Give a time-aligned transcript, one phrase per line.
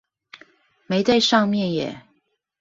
[0.87, 2.01] 沒在上面耶